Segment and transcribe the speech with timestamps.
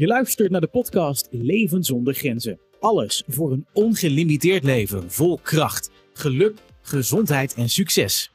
[0.00, 2.60] Je luistert naar de podcast Leven zonder grenzen.
[2.78, 8.32] Alles voor een ongelimiteerd leven vol kracht, geluk, gezondheid en succes.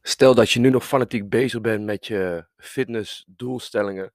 [0.00, 4.12] Stel dat je nu nog fanatiek bezig bent met je fitnessdoelstellingen,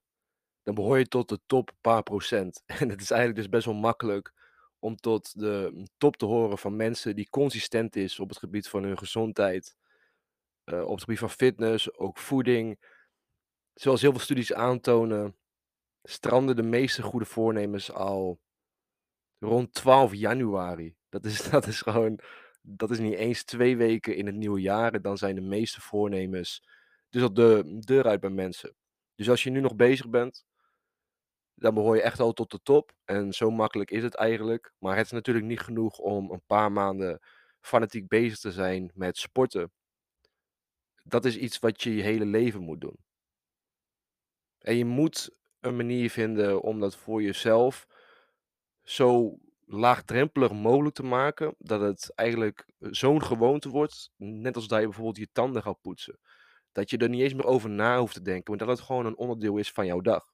[0.62, 2.62] dan behoor je tot de top paar procent.
[2.80, 4.32] En het is eigenlijk dus best wel makkelijk
[4.78, 8.82] om tot de top te horen van mensen die consistent is op het gebied van
[8.82, 9.76] hun gezondheid,
[10.64, 12.96] uh, op het gebied van fitness, ook voeding.
[13.80, 15.36] Zoals heel veel studies aantonen,
[16.02, 18.40] stranden de meeste goede voornemens al
[19.38, 20.96] rond 12 januari.
[21.08, 22.20] Dat is, dat is gewoon,
[22.60, 25.02] dat is niet eens twee weken in het nieuwe jaar.
[25.02, 26.68] Dan zijn de meeste voornemens
[27.08, 28.74] dus al de deur uit bij mensen.
[29.14, 30.44] Dus als je nu nog bezig bent,
[31.54, 32.92] dan behoor je echt al tot de top.
[33.04, 34.72] En zo makkelijk is het eigenlijk.
[34.78, 37.20] Maar het is natuurlijk niet genoeg om een paar maanden
[37.60, 39.72] fanatiek bezig te zijn met sporten.
[41.02, 43.06] Dat is iets wat je je hele leven moet doen.
[44.58, 47.86] En je moet een manier vinden om dat voor jezelf
[48.82, 54.84] zo laagdrempelig mogelijk te maken, dat het eigenlijk zo'n gewoonte wordt, net als dat je
[54.84, 56.18] bijvoorbeeld je tanden gaat poetsen.
[56.72, 59.06] Dat je er niet eens meer over na hoeft te denken, maar dat het gewoon
[59.06, 60.32] een onderdeel is van jouw dag.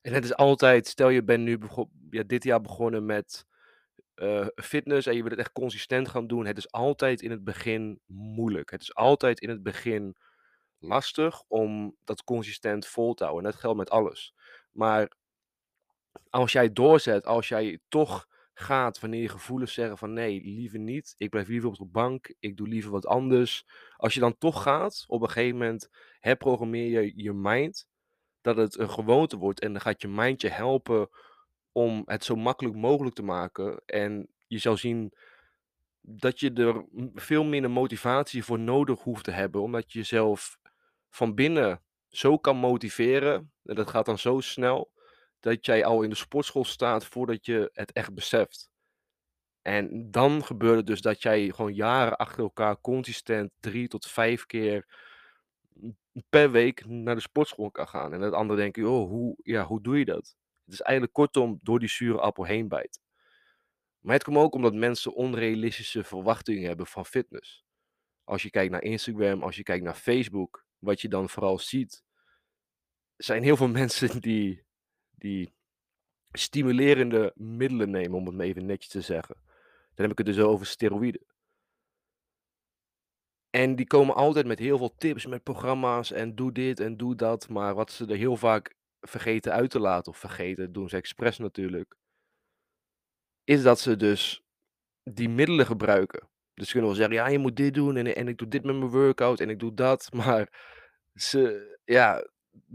[0.00, 1.58] En het is altijd, stel je bent nu
[2.10, 3.46] ja, dit jaar begonnen met
[4.16, 6.46] uh, fitness en je wilt het echt consistent gaan doen.
[6.46, 8.70] Het is altijd in het begin moeilijk.
[8.70, 10.16] Het is altijd in het begin
[10.78, 13.44] lastig om dat consistent vol te houden.
[13.44, 14.34] En dat geldt met alles.
[14.72, 15.12] Maar
[16.30, 18.26] als jij doorzet, als jij toch
[18.58, 21.14] gaat wanneer je gevoelens zeggen van nee, liever niet.
[21.16, 22.34] Ik blijf liever op de bank.
[22.38, 23.66] Ik doe liever wat anders.
[23.96, 27.88] Als je dan toch gaat, op een gegeven moment herprogrammeer je je mind
[28.40, 29.60] dat het een gewoonte wordt.
[29.60, 31.08] En dan gaat je mind je helpen
[31.72, 33.82] om het zo makkelijk mogelijk te maken.
[33.86, 35.12] En je zal zien
[36.00, 39.62] dat je er veel minder motivatie voor nodig hoeft te hebben.
[39.62, 40.58] Omdat je jezelf
[41.16, 43.52] van binnen zo kan motiveren.
[43.64, 44.92] En dat gaat dan zo snel.
[45.40, 48.70] Dat jij al in de sportschool staat voordat je het echt beseft.
[49.62, 54.46] En dan gebeurt het dus dat jij gewoon jaren achter elkaar consistent drie tot vijf
[54.46, 54.86] keer
[56.28, 58.12] per week naar de sportschool kan gaan.
[58.12, 60.36] En het andere denken, oh, hoe, ja, hoe doe je dat?
[60.64, 63.02] Het is eigenlijk kortom door die zure appel heen bijten.
[63.98, 67.64] Maar het komt ook omdat mensen onrealistische verwachtingen hebben van fitness.
[68.24, 72.04] Als je kijkt naar Instagram, als je kijkt naar Facebook, wat je dan vooral ziet,
[73.16, 74.64] zijn heel veel mensen die,
[75.10, 75.54] die
[76.32, 79.36] stimulerende middelen nemen, om het maar even netjes te zeggen.
[79.94, 81.26] Dan heb ik het dus over steroïden.
[83.50, 87.14] En die komen altijd met heel veel tips, met programma's en doe dit en doe
[87.14, 87.48] dat.
[87.48, 91.38] Maar wat ze er heel vaak vergeten uit te laten, of vergeten, doen ze expres
[91.38, 91.96] natuurlijk,
[93.44, 94.42] is dat ze dus
[95.02, 96.28] die middelen gebruiken.
[96.56, 98.64] Dus ze kunnen wel zeggen, ja, je moet dit doen en, en ik doe dit
[98.64, 100.08] met mijn workout en ik doe dat.
[100.14, 100.48] Maar
[101.14, 102.26] ze, ja,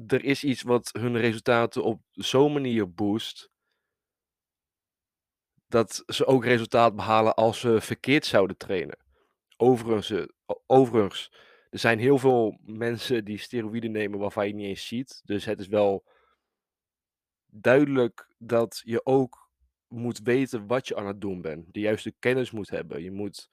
[0.08, 3.50] er is iets wat hun resultaten op zo'n manier boost,
[5.68, 8.97] dat ze ook resultaat behalen als ze verkeerd zouden trainen.
[9.58, 10.25] Overigens, eh,
[10.66, 11.34] overigens,
[11.69, 15.22] er zijn heel veel mensen die steroïden nemen waarvan je niet eens ziet.
[15.25, 16.06] Dus het is wel
[17.46, 19.41] duidelijk dat je ook
[19.91, 21.74] moet weten wat je aan het doen bent.
[21.74, 23.03] De juiste kennis moet hebben.
[23.03, 23.50] Je moet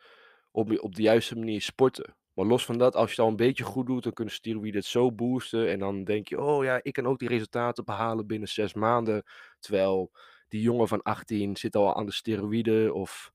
[0.51, 2.17] op, op de juiste manier sporten.
[2.35, 4.81] Maar los van dat, als je het al een beetje goed doet, dan kunnen steroïden
[4.81, 5.69] het zo boosten.
[5.69, 9.23] En dan denk je, oh ja, ik kan ook die resultaten behalen binnen zes maanden.
[9.59, 10.11] Terwijl
[10.49, 12.95] die jongen van 18 zit al aan de steroïden.
[12.95, 13.33] Of...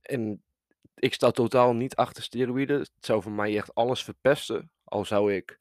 [0.00, 0.42] En
[0.94, 2.78] ik sta totaal niet achter steroïden.
[2.78, 4.70] Het zou voor mij echt alles verpesten.
[4.84, 5.58] Al zou ik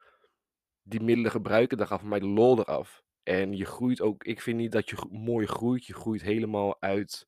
[0.83, 3.03] die middelen gebruiken, dan gaat voor mij de lol eraf.
[3.27, 5.85] En je groeit ook, ik vind niet dat je mooi groeit.
[5.85, 7.27] Je groeit helemaal uit,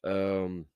[0.00, 0.68] um,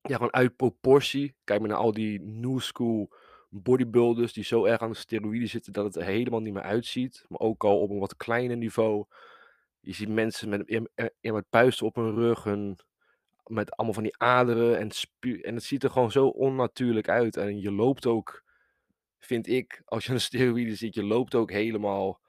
[0.00, 1.34] ja, gewoon uit proportie.
[1.44, 3.14] Kijk maar naar al die new school
[3.48, 7.24] bodybuilders die zo erg aan de steroïden zitten dat het er helemaal niet meer uitziet.
[7.28, 9.04] Maar ook al op een wat kleiner niveau.
[9.80, 10.68] Je ziet mensen met,
[11.20, 12.78] in, puisten op hun rug, hun,
[13.44, 14.90] met allemaal van die aderen en
[15.42, 17.36] en het ziet er gewoon zo onnatuurlijk uit.
[17.36, 18.44] En je loopt ook,
[19.18, 22.20] vind ik, als je een steroïde ziet, je loopt ook helemaal,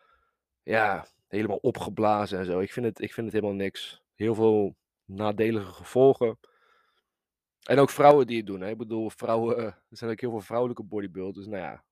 [0.64, 2.60] ja, helemaal opgeblazen en zo.
[2.60, 4.02] Ik vind het, ik vind het helemaal niks.
[4.16, 4.76] Heel veel
[5.06, 6.40] nadelige gevolgen.
[7.64, 8.64] En ook vrouwen die het doen.
[8.64, 9.58] Ik bedoel, vrouwen,
[9.90, 11.46] er zijn ook heel veel vrouwelijke bodybuilders.
[11.46, 11.84] Nou ja,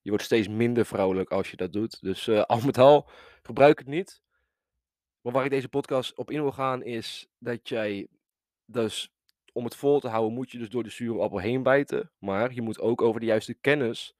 [0.00, 2.00] je wordt steeds minder vrouwelijk als je dat doet.
[2.00, 3.08] Dus uh, al met al,
[3.42, 4.22] gebruik het niet.
[5.20, 8.08] Maar waar ik deze podcast op in wil gaan is dat jij
[8.64, 9.12] dus
[9.52, 12.10] om het vol te houden moet je dus door de zure appel heen bijten.
[12.18, 14.14] Maar je moet ook over de juiste kennis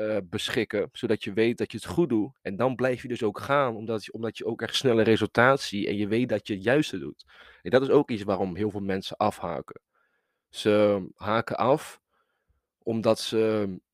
[0.00, 2.38] uh, beschikken, zodat je weet dat je het goed doet.
[2.42, 5.60] En dan blijf je dus ook gaan, omdat je, omdat je ook echt snelle resultaat
[5.60, 7.24] ziet en je weet dat je het juiste doet.
[7.62, 9.80] En dat is ook iets waarom heel veel mensen afhaken.
[10.48, 12.00] Ze haken af
[12.82, 13.38] omdat ze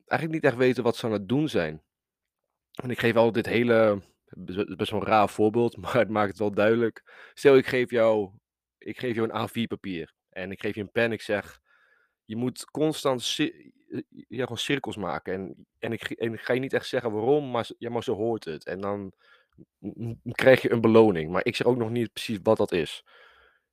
[0.05, 1.83] eigenlijk niet echt weten wat ze aan het doen zijn.
[2.71, 4.01] En ik geef altijd dit hele,
[4.75, 7.31] best wel een raar voorbeeld, maar het maakt het wel duidelijk.
[7.33, 8.31] Stel ik geef jou
[8.87, 11.11] ik geef jou een A4 papier en ik geef je een pen.
[11.11, 11.59] Ik zeg,
[12.25, 13.21] je moet constant
[14.27, 15.91] ja, gewoon cirkels maken en en
[16.33, 18.65] ik ga je niet echt zeggen waarom, maar ja, maar zo hoort het.
[18.65, 19.13] En dan
[20.31, 23.03] krijg je een beloning, maar ik zeg ook nog niet precies wat dat is.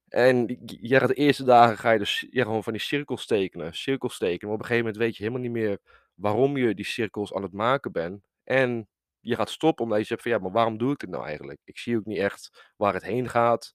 [0.08, 3.26] En j jij gaat de eerste dagen ga je dus ja, gewoon van die cirkels
[3.26, 4.46] tekenen, cirkels tekenen.
[4.46, 5.78] Maar op een gegeven moment weet je helemaal niet meer
[6.14, 8.26] waarom je die cirkels aan het maken bent.
[8.44, 8.88] En
[9.20, 11.60] je gaat stoppen omdat je zegt van ja, maar waarom doe ik dit nou eigenlijk?
[11.64, 13.74] Ik zie ook niet echt waar het heen gaat.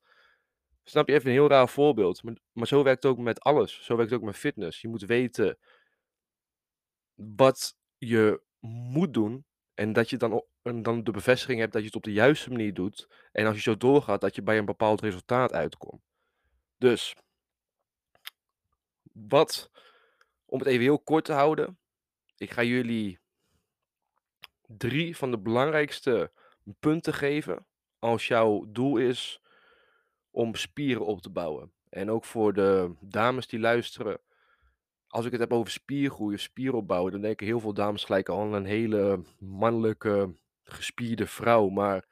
[0.84, 1.14] Snap je?
[1.14, 2.24] Even een heel raar voorbeeld.
[2.24, 3.84] Maar, maar zo werkt het ook met alles.
[3.84, 4.82] Zo werkt het ook met fitness.
[4.82, 5.58] Je moet weten
[7.20, 9.46] wat je moet doen.
[9.74, 12.74] En dat je dan, dan de bevestiging hebt dat je het op de juiste manier
[12.74, 13.08] doet.
[13.32, 16.02] En als je zo doorgaat, dat je bij een bepaald resultaat uitkomt.
[16.78, 17.16] Dus,
[19.12, 19.72] wat,
[20.46, 21.78] om het even heel kort te houden.
[22.38, 23.20] Ik ga jullie
[24.68, 26.32] drie van de belangrijkste
[26.80, 27.66] punten geven.
[28.00, 29.42] Als jouw doel is
[30.32, 31.72] om spieren op te bouwen.
[31.90, 34.20] En ook voor de dames die luisteren.
[35.10, 38.54] Als ik het heb over spiergroei of spieropbouw, dan denken heel veel dames gelijk aan
[38.54, 41.70] een hele mannelijke, gespierde vrouw.
[41.70, 42.06] Maar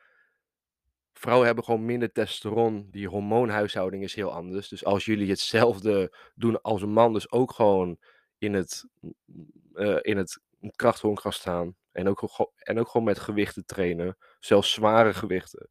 [1.13, 2.88] vrouwen hebben gewoon minder testosteron.
[2.91, 4.67] Die hormoonhuishouding is heel anders.
[4.67, 7.97] Dus als jullie hetzelfde doen als een man, dus ook gewoon
[8.38, 8.85] in het,
[9.73, 10.39] eh, in het
[10.75, 11.75] krachthonk gaan staan.
[11.91, 14.17] En ook, en ook gewoon met gewichten trainen.
[14.39, 15.69] Zelfs zware gewichten.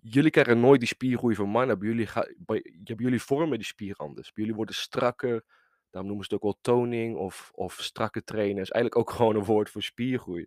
[0.00, 1.78] Jullie krijgen nooit die spiergroei van mannen.
[1.78, 4.30] Bij jullie, ga, bij, bij jullie vormen die spier anders.
[4.34, 5.44] Jullie worden strakker.
[5.92, 8.62] Daarom noemen ze het ook wel toning of, of strakke trainen.
[8.62, 10.46] Is eigenlijk ook gewoon een woord voor spiergroei.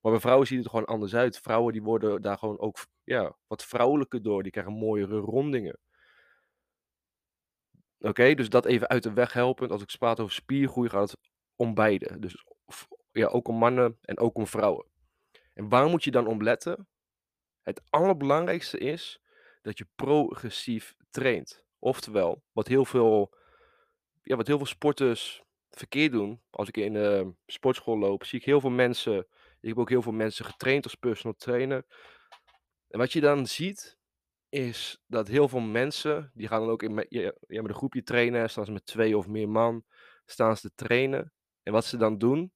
[0.00, 1.38] Maar bij vrouwen ziet het gewoon anders uit.
[1.38, 4.42] Vrouwen die worden daar gewoon ook ja, wat vrouwelijker door.
[4.42, 5.78] Die krijgen mooiere rondingen.
[7.98, 9.70] Oké, dus dat even uit de weg helpend.
[9.70, 11.20] Als ik praat over spiergroei gaat het
[11.56, 12.18] om beide.
[12.18, 12.44] Dus
[13.12, 14.86] ja, ook om mannen en ook om vrouwen.
[15.54, 16.88] En waar moet je dan om letten?
[17.62, 19.20] Het allerbelangrijkste is
[19.62, 21.64] dat je progressief traint.
[21.78, 23.34] Oftewel, wat heel veel,
[24.30, 26.40] ja, wat heel veel sporters verkeerd doen.
[26.50, 29.18] Als ik in de sportschool loop, zie ik heel veel mensen.
[29.60, 31.84] Ik heb ook heel veel mensen getraind als personal trainer.
[32.88, 33.98] En wat je dan ziet,
[34.48, 38.02] is dat heel veel mensen, die gaan dan ook in met, ja, met een groepje
[38.02, 39.84] trainen, staan ze met twee of meer man,
[40.24, 41.32] staan ze te trainen.
[41.62, 42.52] En wat ze dan doen,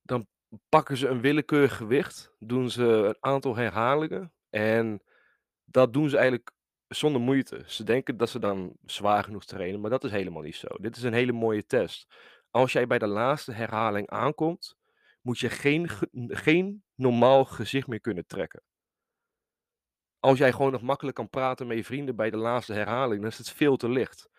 [0.00, 0.26] dan
[0.68, 5.02] pakken ze een willekeurig gewicht, doen ze een aantal herhalingen en
[5.64, 6.52] dat doen ze eigenlijk
[6.92, 7.62] zonder moeite.
[7.66, 10.68] Ze denken dat ze dan zwaar genoeg trainen, maar dat is helemaal niet zo.
[10.80, 12.14] Dit is een hele mooie test.
[12.50, 14.76] Als jij bij de laatste herhaling aankomt,
[15.20, 18.62] moet je geen, ge- geen normaal gezicht meer kunnen trekken.
[20.20, 23.30] Als jij gewoon nog makkelijk kan praten met je vrienden bij de laatste herhaling, dan
[23.30, 24.30] is het veel te licht.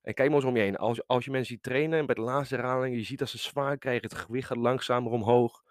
[0.00, 0.76] En kijk maar eens om je heen.
[0.76, 3.38] Als, als je mensen ziet trainen en bij de laatste herhaling, je ziet dat ze
[3.38, 5.62] zwaar krijgen, het gewicht gaat langzamer omhoog.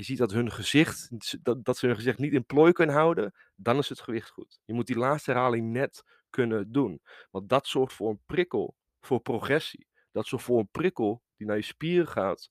[0.00, 1.08] Je ziet dat hun gezicht,
[1.44, 4.60] dat, dat ze hun gezicht niet in plooi kunnen houden, dan is het gewicht goed.
[4.64, 7.00] Je moet die laatste herhaling net kunnen doen.
[7.30, 9.86] Want dat zorgt voor een prikkel, voor progressie.
[10.12, 12.50] Dat zorgt voor een prikkel die naar je spieren gaat.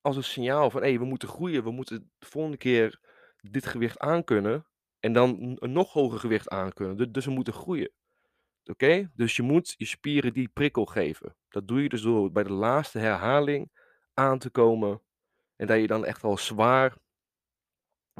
[0.00, 3.00] Als een signaal van, hé, hey, we moeten groeien, we moeten de volgende keer
[3.40, 4.66] dit gewicht aankunnen.
[5.00, 6.96] En dan een- nog hoger gewicht aankunnen.
[6.96, 7.90] Du- Dus we moeten groeien.
[8.64, 9.10] Oké?
[9.14, 11.36] Dus je moet je spieren die prikkel geven.
[11.48, 13.70] Dat doe je dus door bij de laatste herhaling
[14.14, 15.00] aan te komen.
[15.62, 16.96] En dat je dan echt al zwaar,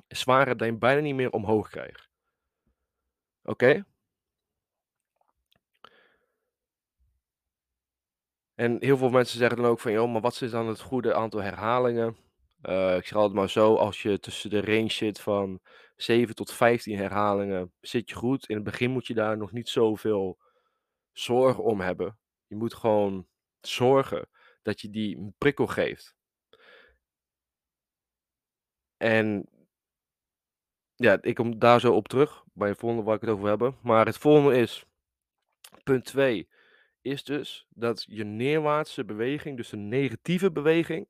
[0.08, 2.08] hebt dat je bijna niet meer omhoog krijgt.
[3.42, 3.84] Oké?
[8.54, 11.14] En heel veel mensen zeggen dan ook van, joh, maar wat is dan het goede
[11.14, 12.16] aantal herhalingen?
[12.60, 15.60] Eh, ik zeg altijd maar zo, als je tussen de range zit van
[15.96, 18.48] 7 tot 15 herhalingen, zit je goed.
[18.48, 20.38] In het begin moet je daar nog niet zoveel
[21.12, 22.18] zorgen om hebben.
[22.46, 23.28] Je moet gewoon
[23.60, 24.28] zorgen
[24.62, 26.20] dat je die prikkel geeft.
[29.02, 29.48] En
[30.94, 33.76] ja, ik kom daar zo op terug bij het volgende waar ik het over hebben.
[33.82, 34.84] Maar het volgende is,
[35.82, 36.48] punt 2,
[37.00, 41.08] is dus dat je neerwaartse beweging, dus een negatieve beweging,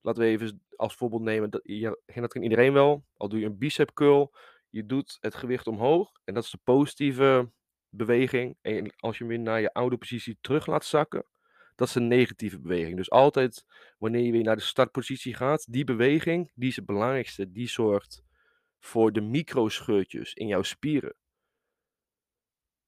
[0.00, 3.46] laten we even als voorbeeld nemen, dat, ja, dat kan iedereen wel, al doe je
[3.46, 4.34] een bicep curl,
[4.68, 7.50] je doet het gewicht omhoog en dat is de positieve
[7.88, 8.56] beweging.
[8.60, 11.26] En als je hem weer naar je oude positie terug laat zakken,
[11.78, 12.96] dat is een negatieve beweging.
[12.96, 13.64] Dus altijd
[13.98, 18.22] wanneer je weer naar de startpositie gaat, die beweging, die is het belangrijkste, die zorgt
[18.78, 21.16] voor de microscheurtjes in jouw spieren.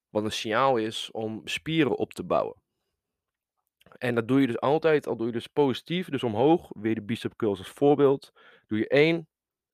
[0.09, 2.63] Wat een signaal is om spieren op te bouwen.
[3.99, 7.03] En dat doe je dus altijd, al doe je dus positief, dus omhoog, weer de
[7.03, 8.33] bicep curls als voorbeeld.
[8.67, 9.29] Doe je 1,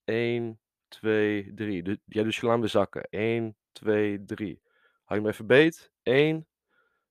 [0.04, 1.82] 1, 2, 3.
[1.82, 3.02] Dus, ja, dus je laat hem zakken.
[3.10, 4.60] 1, 2, 3.
[5.04, 5.92] Hou je hem even beet.
[6.02, 6.46] 1,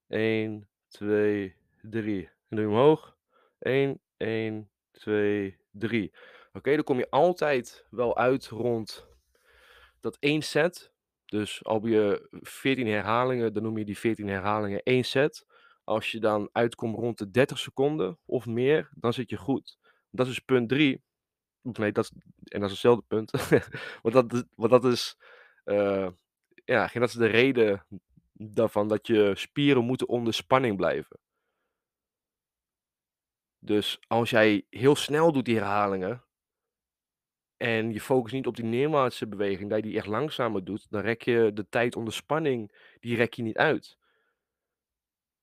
[0.08, 1.56] 1, 2,
[1.90, 2.30] 3.
[2.48, 3.18] En doe je omhoog.
[3.60, 6.14] 1, 1, 2, 3.
[6.54, 9.08] Oké, dan kom je altijd wel uit rond
[10.00, 10.92] dat één set.
[11.26, 15.46] Dus al heb je 14 herhalingen, dan noem je die 14 herhalingen één set.
[15.84, 19.78] Als je dan uitkomt rond de 30 seconden of meer, dan zit je goed.
[20.10, 21.02] Dat is punt 3.
[21.62, 22.12] Nee, dat is,
[22.44, 23.32] en dat is hetzelfde punt.
[24.02, 25.18] want, dat, want dat is.
[25.66, 26.08] Uh,
[26.66, 27.86] ja, dat is de reden
[28.34, 31.20] daarvan dat je spieren moeten onder spanning blijven.
[33.66, 36.24] Dus als jij heel snel doet die herhalingen,
[37.58, 41.02] en je focust niet op die neerwaartse beweging, dat je die echt langzamer doet, dan
[41.02, 43.98] rek je de tijd onder spanning, die rek je niet uit.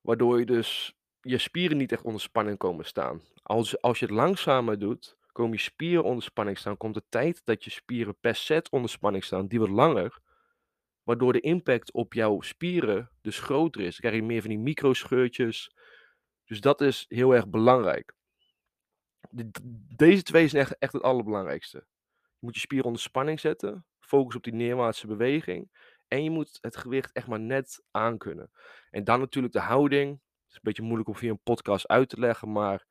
[0.01, 3.21] Waardoor je dus je spieren niet echt onder spanning komen staan.
[3.43, 6.77] Als, als je het langzamer doet, komen je spieren onder spanning staan.
[6.77, 10.21] Komt de tijd dat je spieren per set onder spanning staan, die wordt langer.
[11.03, 13.91] Waardoor de impact op jouw spieren dus groter is.
[13.91, 15.75] Dan krijg je meer van die microscheurtjes.
[16.53, 18.15] Dus dat is heel erg belangrijk.
[19.97, 21.87] deze twee zijn echt, echt het allerbelangrijkste.
[22.21, 23.87] Je moet je spieren onder spanning zetten.
[24.01, 25.71] Focus op die neerwaartse beweging.
[26.09, 28.51] En je moet het gewicht echt maar net aankunnen.
[28.91, 30.11] En dan natuurlijk de houding.
[30.11, 32.87] Het is een beetje moeilijk om via een podcast uit te leggen, maar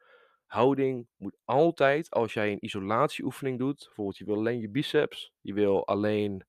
[0.45, 5.53] houding moet altijd, als jij een isolatieoefening doet, bijvoorbeeld je wil alleen je biceps, je
[5.53, 6.45] wil alleen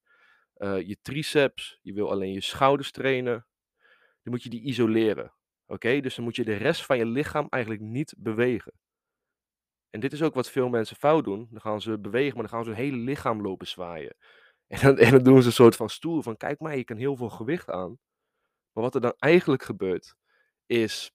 [0.57, 3.47] uh, je triceps, je wil alleen je schouders trainen,
[4.23, 5.33] dan moet je die isoleren.
[5.73, 8.73] Oké, dus dan moet je de rest van je lichaam eigenlijk niet bewegen.
[9.91, 11.49] En dit is ook wat veel mensen fout doen.
[11.51, 14.17] Dan gaan ze bewegen, maar dan gaan ze hun hele lichaam lopen zwaaien.
[14.67, 17.17] En dan, dan doen ze een soort van stoel van, kijk maar, je kan heel
[17.17, 17.99] veel gewicht aan.
[18.73, 20.15] Maar wat er dan eigenlijk gebeurt,
[20.67, 21.13] is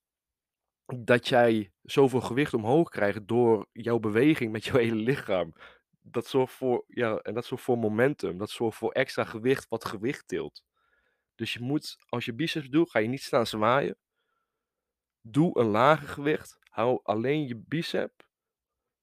[0.86, 5.54] dat jij zoveel gewicht omhoog krijgt door jouw beweging met jouw hele lichaam.
[6.02, 8.38] Dat zorgt voor, ja, en dat zorgt voor momentum.
[8.38, 10.64] Dat zorgt voor extra gewicht wat gewicht tilt.
[11.36, 13.98] Dus je moet, als je biceps doet, ga je niet staan zwaaien.
[15.31, 16.60] Doe een lager gewicht.
[16.69, 18.27] Hou alleen je bicep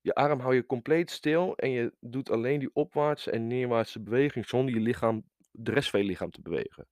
[0.05, 4.47] je arm hou je compleet stil en je doet alleen die opwaartse en neerwaartse beweging
[4.47, 6.87] zonder je lichaam, de rest van je lichaam te bewegen.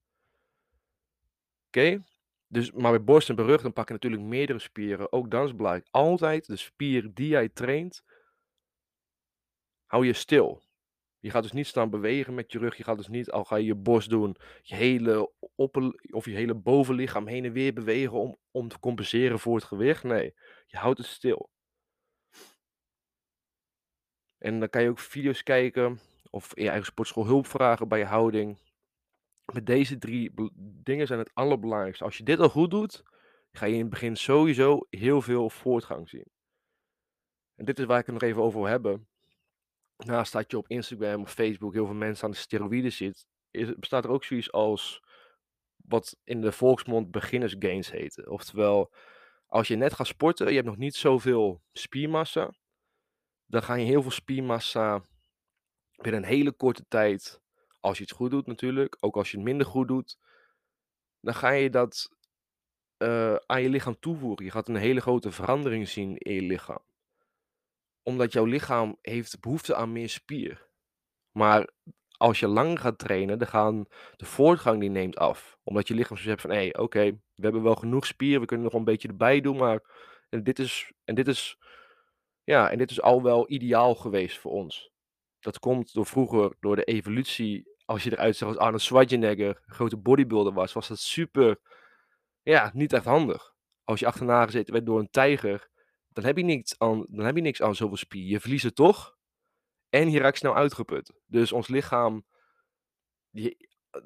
[1.67, 2.03] Oké?
[2.47, 5.13] Dus, maar bij borst en bij dan pak je natuurlijk meerdere spieren.
[5.13, 5.89] Ook dan is belangrijk.
[5.91, 8.05] Altijd de spier die jij traint,
[9.87, 10.63] hou je stil.
[11.23, 12.77] Je gaat dus niet staan bewegen met je rug.
[12.77, 16.35] Je gaat dus niet, al ga je je borst doen, je hele, opper, of je
[16.35, 20.03] hele bovenlichaam heen en weer bewegen om, om te compenseren voor het gewicht.
[20.03, 20.35] Nee,
[20.67, 21.51] je houdt het stil.
[24.39, 25.99] En dan kan je ook video's kijken
[26.31, 28.59] of in je eigen sportschool hulp vragen bij je houding.
[29.53, 30.33] Met deze drie
[30.83, 32.05] dingen zijn het allerbelangrijkste.
[32.05, 33.03] Als je dit al goed doet,
[33.53, 36.31] ga je in het begin sowieso heel veel voortgang zien.
[37.55, 39.07] En dit is waar ik het nog even over wil hebben.
[39.97, 43.75] Naast dat je op Instagram of Facebook heel veel mensen aan de steroïden zit, is,
[43.75, 45.03] bestaat er ook zoiets als
[45.77, 48.27] wat in de volksmond beginners gains heet.
[48.27, 48.93] Oftewel,
[49.47, 52.55] als je net gaat sporten, je hebt nog niet zoveel spiermassa,
[53.47, 55.03] dan ga je heel veel spiermassa
[55.97, 57.41] binnen een hele korte tijd,
[57.81, 60.19] als je het goed doet natuurlijk, ook als je het minder goed doet,
[61.21, 62.09] dan ga je dat
[62.99, 64.45] uh, aan je lichaam toevoegen.
[64.45, 66.83] Je gaat een hele grote verandering zien in je lichaam.
[68.03, 70.69] Omdat jouw lichaam heeft behoefte aan meer spier.
[71.31, 71.71] Maar
[72.17, 75.59] als je lang gaat trainen, dan gaan de voortgang die neemt af.
[75.65, 78.67] Omdat je lichaam zo zegt van, hé, oké, we hebben wel genoeg spier, we kunnen
[78.67, 79.83] nog een beetje erbij doen, maar
[80.29, 81.59] en dit is, en dit is
[82.45, 84.91] ja, en dit is al wel ideaal geweest voor ons.
[85.41, 87.71] Dat komt door vroeger, door de evolutie.
[87.85, 91.61] Als je eruit zag als Arnold Schwarzenegger, grote bodybuilder was, was dat super,
[92.43, 93.55] ja, niet echt handig.
[93.85, 95.71] Als je achterna gezeten werd door een tijger,
[96.13, 98.25] dan heb je niks aan, dan heb je niks aan zoveel spier.
[98.25, 99.17] Je verliest het toch
[99.89, 101.13] en je raakt snel uitgeput.
[101.27, 102.25] Dus ons lichaam,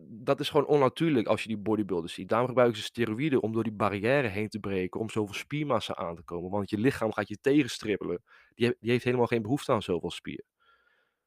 [0.09, 2.29] dat is gewoon onnatuurlijk als je die bodybuilders ziet.
[2.29, 6.17] Daarom gebruiken ze steroïden om door die barrière heen te breken, om zoveel spiermassa aan
[6.17, 6.51] te komen.
[6.51, 8.23] Want je lichaam gaat je tegenstrippelen.
[8.55, 10.45] Die, heeft helemaal geen behoefte aan zoveel spier.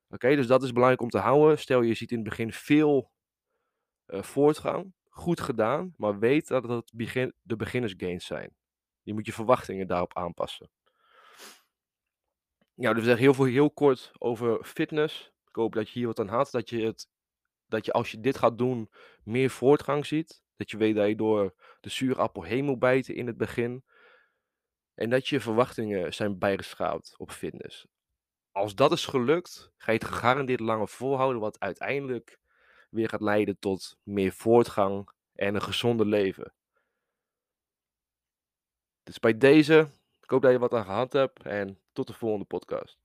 [0.10, 1.60] Oké, dus dat is belangrijk om te houden.
[1.60, 3.12] Stel je ziet in het begin veel
[4.08, 8.56] uh, voortgang, goed gedaan, maar weet dat het begin, de beginners gains zijn.
[9.10, 10.70] Je moet je verwachtingen daarop aanpassen.
[12.74, 15.32] Ja, dus we heel veel heel kort over fitness.
[15.48, 17.10] Ik hoop dat je hier wat aan had, dat je het
[17.68, 18.89] dat je als je dit gaat doen
[19.24, 20.44] meer voortgang ziet.
[20.56, 23.84] Dat je weet dat je door de zuurappel heen moet bijten in het begin.
[24.94, 27.88] En dat je verwachtingen zijn bijgeschaald op fitness.
[28.51, 32.39] Als dat is gelukt, ga je het gegarandeerd langer volhouden, wat uiteindelijk
[32.89, 36.54] weer gaat leiden tot meer voortgang en een gezonder leven.
[39.10, 39.88] Dus bij deze,
[40.22, 42.99] ik hoop dat je wat aan gehad hebt en tot de volgende podcast.